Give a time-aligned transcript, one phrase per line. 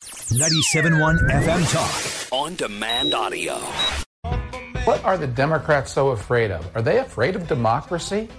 [0.00, 2.32] 97.1 FM Talk.
[2.32, 3.56] On demand audio.
[4.84, 6.74] What are the Democrats so afraid of?
[6.74, 8.30] Are they afraid of democracy?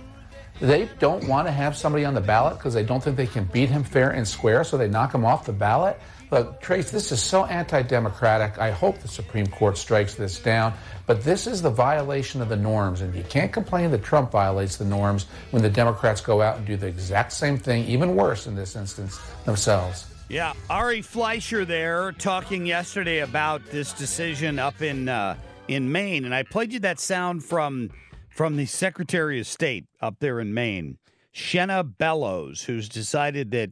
[0.60, 3.44] They don't want to have somebody on the ballot because they don't think they can
[3.46, 6.00] beat him fair and square, so they knock him off the ballot?
[6.32, 8.58] Look, Trace, this is so anti democratic.
[8.58, 10.74] I hope the Supreme Court strikes this down.
[11.06, 13.02] But this is the violation of the norms.
[13.02, 16.66] And you can't complain that Trump violates the norms when the Democrats go out and
[16.66, 20.08] do the exact same thing, even worse in this instance, themselves.
[20.32, 25.36] Yeah, Ari Fleischer there talking yesterday about this decision up in uh,
[25.68, 27.90] in Maine, and I played you that sound from
[28.30, 30.98] from the Secretary of State up there in Maine,
[31.36, 33.72] Shenna Bellows, who's decided that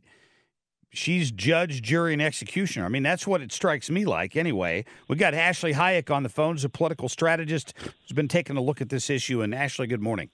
[0.89, 2.85] she's judge, jury, and executioner.
[2.85, 4.35] I mean, that's what it strikes me like.
[4.35, 8.57] Anyway, we got Ashley Hayek on the phone, who's a political strategist who's been taking
[8.57, 9.41] a look at this issue.
[9.41, 10.29] And Ashley, good morning.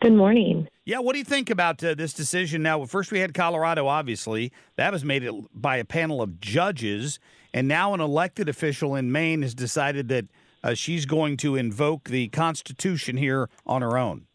[0.00, 0.68] Good morning.
[0.86, 2.62] Yeah, what do you think about uh, this decision?
[2.62, 4.52] Now, first we had Colorado, obviously.
[4.76, 7.18] That was made by a panel of judges.
[7.54, 10.26] And now an elected official in Maine has decided that
[10.62, 14.26] uh, she's going to invoke the Constitution here on her own.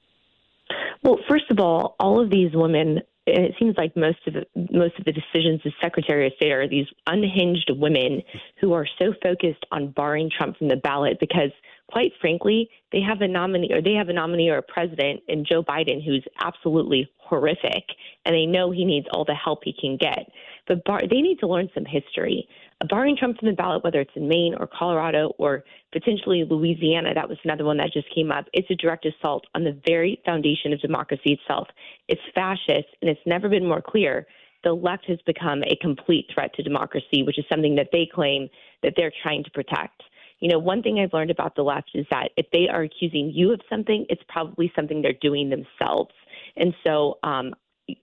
[1.03, 4.45] Well, first of all, all of these women, and it seems like most of the,
[4.55, 8.23] most of the decisions the Secretary of State are these unhinged women
[8.59, 11.51] who are so focused on barring Trump from the ballot because–
[11.91, 15.43] quite frankly, they have a nominee or they have a nominee or a president in
[15.43, 17.83] Joe Biden who's absolutely horrific,
[18.25, 20.29] and they know he needs all the help he can get.
[20.67, 22.47] But bar- they need to learn some history.
[22.87, 27.27] Barring Trump from the ballot, whether it's in Maine or Colorado or potentially Louisiana, that
[27.27, 28.45] was another one that just came up.
[28.53, 31.67] It's a direct assault on the very foundation of democracy itself.
[32.07, 34.27] It's fascist, and it's never been more clear.
[34.63, 38.47] The left has become a complete threat to democracy, which is something that they claim
[38.83, 40.03] that they're trying to protect
[40.39, 43.31] you know, one thing I've learned about the left is that if they are accusing
[43.33, 46.11] you of something, it's probably something they're doing themselves.
[46.55, 47.53] And so um,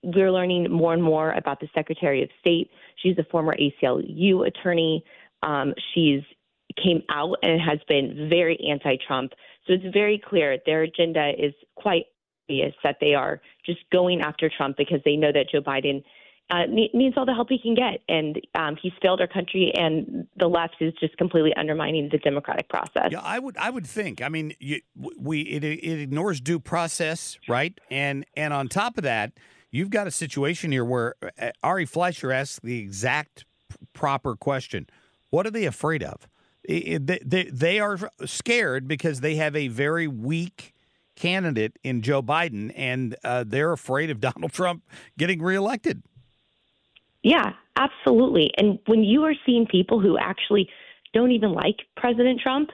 [0.02, 2.70] we're learning more and more about the Secretary of State.
[3.02, 5.04] She's a former ACLU attorney.
[5.42, 6.22] Um, she's
[6.82, 9.32] came out and has been very anti-Trump.
[9.66, 12.04] So it's very clear their agenda is quite
[12.44, 16.02] obvious that they are just going after Trump because they know that Joe Biden
[16.50, 18.02] uh, needs all the help he can get.
[18.08, 22.68] And um, he's failed our country, and the left is just completely undermining the democratic
[22.68, 23.08] process.
[23.10, 24.22] Yeah, I would, I would think.
[24.22, 27.78] I mean, you, we it, it ignores due process, right?
[27.90, 29.32] And and on top of that,
[29.70, 33.44] you've got a situation here where uh, Ari Fleischer asks the exact
[33.92, 34.86] proper question:
[35.30, 36.28] What are they afraid of?
[36.68, 40.74] They, they, they are scared because they have a very weak
[41.14, 44.84] candidate in Joe Biden, and uh, they're afraid of Donald Trump
[45.18, 46.02] getting reelected.
[47.26, 48.52] Yeah, absolutely.
[48.56, 50.70] And when you are seeing people who actually
[51.12, 52.70] don't even like President Trump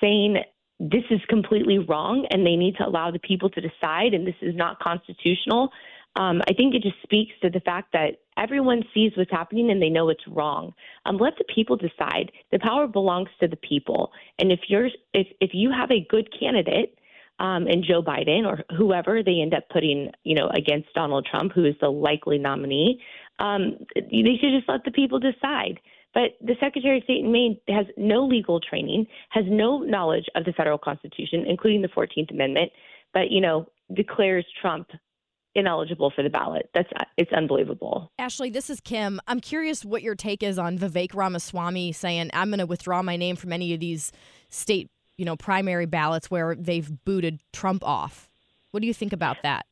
[0.00, 0.36] saying
[0.78, 4.36] this is completely wrong and they need to allow the people to decide and this
[4.42, 5.70] is not constitutional,
[6.14, 9.82] um, I think it just speaks to the fact that everyone sees what's happening and
[9.82, 10.72] they know it's wrong.
[11.04, 12.30] Um, let the people decide.
[12.52, 14.12] The power belongs to the people.
[14.38, 16.96] And if you're if if you have a good candidate
[17.38, 21.52] um, and Joe Biden or whoever they end up putting, you know, against Donald Trump,
[21.52, 23.00] who is the likely nominee,
[23.38, 25.80] um, they should just let the people decide.
[26.14, 30.44] But the Secretary of State in Maine has no legal training, has no knowledge of
[30.44, 32.72] the federal Constitution, including the 14th Amendment,
[33.12, 34.88] but, you know, declares Trump
[35.56, 36.68] ineligible for the ballot.
[36.74, 38.12] That's it's unbelievable.
[38.18, 39.20] Ashley, this is Kim.
[39.26, 43.16] I'm curious what your take is on Vivek Ramaswamy saying I'm going to withdraw my
[43.16, 44.12] name from any of these
[44.48, 48.28] state, you know, primary ballots where they've booted Trump off.
[48.70, 49.64] What do you think about that?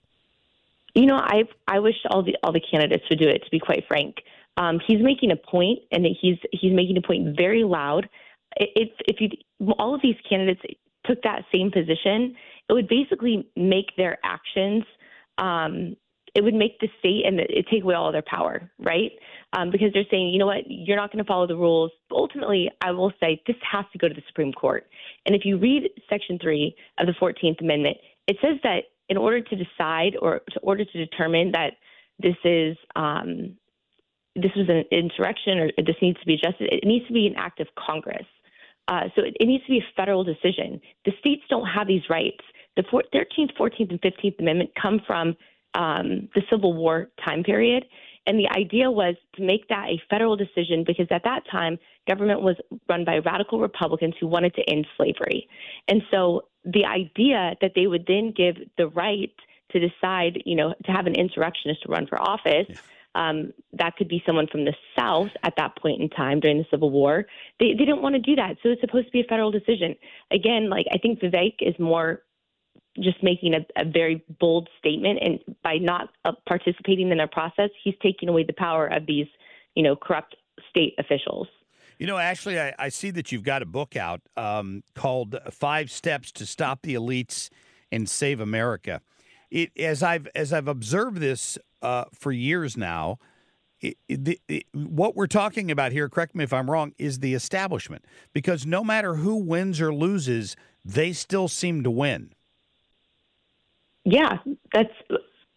[0.94, 3.42] You know, I I wish all the all the candidates would do it.
[3.44, 4.16] To be quite frank,
[4.56, 8.08] um, he's making a point, and he's he's making a point very loud.
[8.56, 9.28] If if you
[9.78, 10.62] all of these candidates
[11.04, 12.36] took that same position,
[12.68, 14.84] it would basically make their actions.
[15.38, 15.96] Um,
[16.34, 19.12] it would make the state and it take away all their power, right?
[19.52, 21.92] Um, because they're saying, you know what, you're not going to follow the rules.
[22.10, 24.88] But Ultimately, I will say this has to go to the Supreme Court.
[25.26, 29.40] And if you read Section three of the Fourteenth Amendment, it says that in order
[29.40, 31.74] to decide or in order to determine that
[32.18, 33.56] this is um,
[34.36, 37.34] this was an insurrection or this needs to be adjusted, it needs to be an
[37.36, 38.26] act of Congress.
[38.88, 40.80] Uh, so it, it, needs to be a federal decision.
[41.04, 42.44] The states don't have these rights.
[42.76, 45.36] The 13th, 14th, and 15th Amendment come from
[45.74, 47.84] um, the Civil War time period,
[48.26, 51.78] And the idea was to make that a federal decision because at that time,
[52.08, 52.56] government was
[52.88, 55.48] run by radical Republicans who wanted to end slavery.
[55.88, 59.32] And so the idea that they would then give the right
[59.72, 62.66] to decide, you know, to have an insurrectionist to run for office.
[62.68, 62.76] Yeah.
[63.16, 66.66] Um, that could be someone from the South at that point in time during the
[66.68, 67.24] Civil War.
[67.60, 68.56] They, they didn't want to do that.
[68.60, 69.94] So it's supposed to be a federal decision.
[70.32, 72.22] Again, like I think Vivek is more
[73.00, 77.70] just making a, a very bold statement, and by not uh, participating in their process,
[77.82, 79.26] he's taking away the power of these,
[79.74, 80.36] you know, corrupt
[80.70, 81.48] state officials.
[81.98, 85.90] You know, Ashley, I, I see that you've got a book out um, called Five
[85.90, 87.50] Steps to Stop the Elites
[87.92, 89.00] and Save America.
[89.50, 93.18] It, as I've as I've observed this uh, for years now,
[93.80, 98.04] it, it, what we're talking about here, correct me if I'm wrong, is the establishment.
[98.32, 102.32] Because no matter who wins or loses, they still seem to win.
[104.04, 104.38] Yeah,
[104.72, 104.92] that's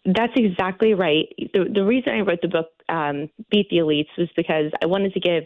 [0.05, 1.27] that's exactly right.
[1.53, 5.13] The, the reason I wrote the book, um, Beat the Elites, was because I wanted
[5.13, 5.43] to give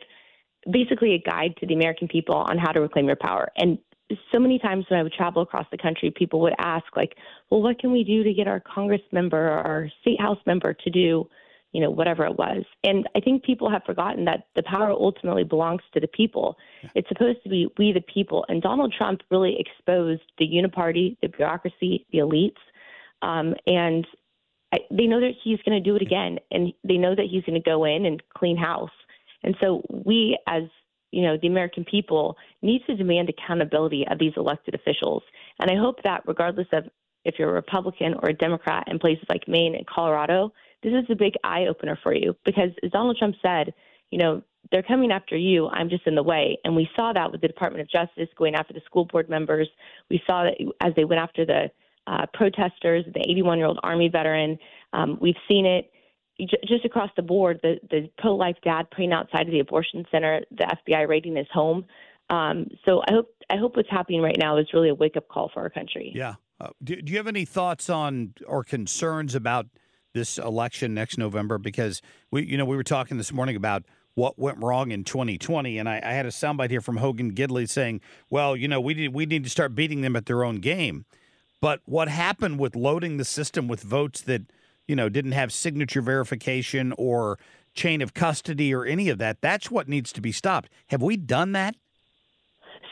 [0.72, 3.50] basically a guide to the American people on how to reclaim your power.
[3.58, 3.80] And
[4.32, 7.16] so many times when I would travel across the country, people would ask, like,
[7.50, 10.74] well, what can we do to get our Congress member or our state house member
[10.74, 11.28] to do,
[11.72, 12.64] you know, whatever it was?
[12.84, 16.58] And I think people have forgotten that the power ultimately belongs to the people.
[16.94, 18.46] It's supposed to be we, the people.
[18.48, 22.62] And Donald Trump really exposed the uniparty, the bureaucracy, the elites
[23.22, 24.06] um, and
[24.74, 27.44] I, they know that he's going to do it again, and they know that he's
[27.44, 28.92] going to go in and clean house.
[29.44, 30.64] And so we, as
[31.12, 35.24] you know, the American people, need to demand accountability of these elected officials.
[35.60, 36.86] And I hope that, regardless of
[37.26, 40.54] if you're a Republican or a Democrat in places like Maine and Colorado,
[40.84, 43.74] this is a big eye opener for you because, as Donald Trump said,
[44.10, 44.42] you know,
[44.72, 45.68] they're coming after you.
[45.68, 46.58] I'm just in the way.
[46.64, 49.68] And we saw that with the Department of Justice going after the school board members.
[50.10, 51.72] We saw that as they went after the
[52.08, 54.58] uh, protesters, the 81 year old Army veteran.
[54.94, 55.92] Um, we've seen it
[56.40, 57.60] j- just across the board.
[57.64, 61.48] The, the pro life dad praying outside of the abortion center, the FBI raiding his
[61.52, 61.86] home.
[62.30, 65.28] Um, so I hope I hope what's happening right now is really a wake up
[65.28, 66.12] call for our country.
[66.16, 66.36] Yeah.
[66.60, 69.68] Uh, do, do you have any thoughts on or concerns about
[70.14, 71.58] this election next November?
[71.58, 73.84] Because we, you know, we were talking this morning about
[74.14, 77.68] what went wrong in 2020, and I, I had a soundbite here from Hogan Gidley
[77.68, 80.58] saying, "Well, you know, we need we need to start beating them at their own
[80.58, 81.06] game."
[81.62, 84.42] But what happened with loading the system with votes that,
[84.88, 87.38] you know, didn't have signature verification or
[87.74, 90.70] chain of custody or any of that, that's what needs to be stopped.
[90.88, 91.76] Have we done that?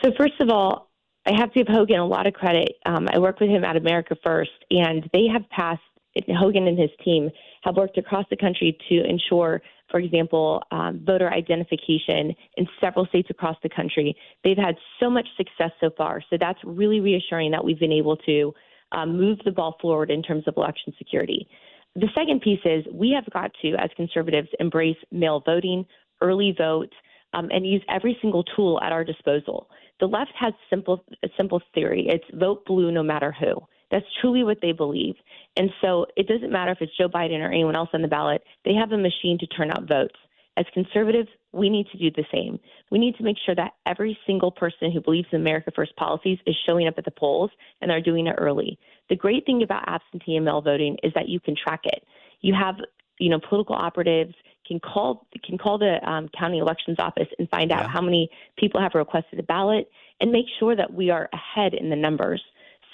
[0.02, 0.88] So, first of all,
[1.26, 2.76] I have to give Hogan a lot of credit.
[2.86, 5.82] Um, I work with him at America First, and they have passed,
[6.28, 7.30] Hogan and his team
[7.62, 9.60] have worked across the country to ensure,
[9.90, 14.16] for example, um, voter identification in several states across the country.
[14.44, 16.22] They've had so much success so far.
[16.30, 18.54] So that's really reassuring that we've been able to
[18.92, 21.48] um, move the ball forward in terms of election security.
[21.96, 25.84] The second piece is we have got to, as conservatives, embrace mail voting,
[26.20, 26.92] early vote,
[27.32, 29.68] um, and use every single tool at our disposal.
[30.00, 33.60] The left has simple, a simple theory: it's vote blue no matter who.
[33.90, 35.16] That's truly what they believe.
[35.56, 38.42] And so it doesn't matter if it's Joe Biden or anyone else on the ballot,
[38.64, 40.14] they have a machine to turn out votes.
[40.56, 42.58] As conservatives, we need to do the same.
[42.90, 46.38] We need to make sure that every single person who believes in America First policies
[46.46, 47.50] is showing up at the polls
[47.80, 48.78] and they're doing it early.
[49.08, 52.04] The great thing about absentee and mail voting is that you can track it.
[52.40, 52.76] You have,
[53.18, 54.34] you know, political operatives
[54.66, 57.88] can call can call the um, county elections office and find out yeah.
[57.88, 61.90] how many people have requested a ballot and make sure that we are ahead in
[61.90, 62.42] the numbers.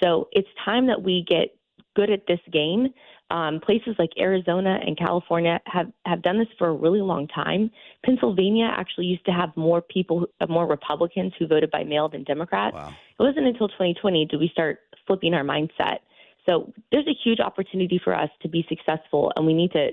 [0.01, 1.57] So it's time that we get
[1.95, 2.87] good at this game.
[3.29, 7.69] Um, places like Arizona and California have, have done this for a really long time.
[8.05, 12.23] Pennsylvania actually used to have more people, uh, more Republicans who voted by mail than
[12.23, 12.75] Democrats.
[12.75, 12.93] Wow.
[13.19, 15.97] It wasn't until 2020 did we start flipping our mindset.
[16.45, 19.89] So there's a huge opportunity for us to be successful, and we need to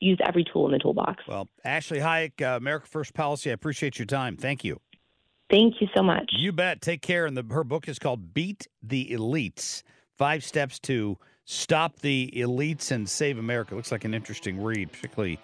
[0.00, 1.24] use every tool in the toolbox.
[1.28, 4.36] Well, Ashley Hayek, uh, America First Policy, I appreciate your time.
[4.36, 4.80] Thank you.
[5.50, 6.30] Thank you so much.
[6.32, 6.80] You bet.
[6.80, 7.26] Take care.
[7.26, 9.82] And the, her book is called Beat the Elites
[10.16, 13.74] Five Steps to Stop the Elites and Save America.
[13.74, 15.38] Looks like an interesting read, particularly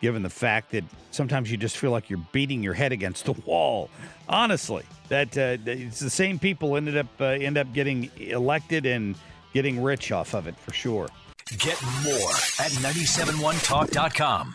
[0.00, 3.32] given the fact that sometimes you just feel like you're beating your head against the
[3.32, 3.90] wall.
[4.28, 9.16] Honestly, that uh, it's the same people ended up uh, end up getting elected and
[9.52, 11.08] getting rich off of it for sure.
[11.58, 14.54] Get more at 971talk.com.